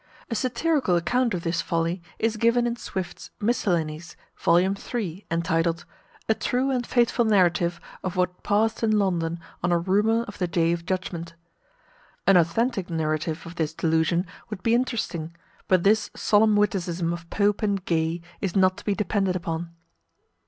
A 0.31 0.35
satirical 0.35 0.95
account 0.95 1.35
of 1.35 1.43
this 1.43 1.61
folly 1.61 2.01
is 2.17 2.35
given 2.35 2.65
in 2.65 2.75
Swift's 2.75 3.29
Miscellanies, 3.39 4.15
vol. 4.35 4.57
iii., 4.57 5.25
entitled 5.29 5.85
A 6.27 6.33
true 6.33 6.71
and 6.71 6.87
faithful 6.87 7.23
Narrative 7.23 7.79
of 8.03 8.15
what 8.15 8.41
passed 8.41 8.81
in 8.81 8.97
London 8.97 9.39
on 9.63 9.71
a 9.71 9.77
Rumour 9.77 10.23
of 10.23 10.39
the 10.39 10.47
Day 10.47 10.71
of 10.71 10.87
Judgment. 10.87 11.35
An 12.25 12.35
authentic 12.35 12.89
narrative 12.89 13.45
of 13.45 13.57
this 13.57 13.75
delusion 13.75 14.25
would 14.49 14.63
be 14.63 14.73
interesting; 14.73 15.35
but 15.67 15.83
this 15.83 16.09
solemn 16.15 16.55
witticism 16.55 17.13
of 17.13 17.29
Pope 17.29 17.61
and 17.61 17.85
Gay 17.85 18.21
is 18.39 18.55
not 18.55 18.77
to 18.77 18.83
be 18.85 18.95
depended 18.95 19.35
upon. 19.35 19.69